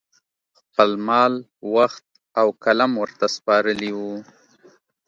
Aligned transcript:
خپل 0.59 0.89
مال، 1.07 1.33
وخت 1.75 2.03
او 2.39 2.47
قلم 2.63 2.91
ورته 3.01 3.25
سپارلي 3.35 3.91
وو 3.95 4.13